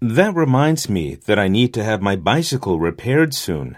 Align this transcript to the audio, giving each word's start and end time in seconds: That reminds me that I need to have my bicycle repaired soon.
That 0.00 0.36
reminds 0.36 0.88
me 0.88 1.16
that 1.26 1.40
I 1.40 1.48
need 1.48 1.74
to 1.74 1.82
have 1.82 2.00
my 2.00 2.14
bicycle 2.14 2.78
repaired 2.78 3.34
soon. 3.34 3.76